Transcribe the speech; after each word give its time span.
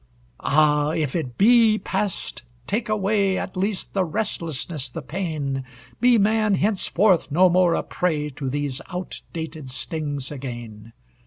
Ah, 0.39 0.93
if 0.95 1.15
it 1.15 1.37
be 1.37 1.77
passed, 1.77 2.41
take 2.65 2.89
away 2.89 3.37
At 3.37 3.55
least 3.55 3.93
the 3.93 4.03
restlessness, 4.03 4.89
the 4.89 5.03
pain! 5.03 5.63
Be 5.99 6.17
man 6.17 6.55
henceforth 6.55 7.29
no 7.31 7.49
more 7.49 7.75
a 7.75 7.83
prey 7.83 8.31
To 8.31 8.49
these 8.49 8.81
out 8.91 9.21
dated 9.31 9.69
stings 9.69 10.31
again! 10.31 10.93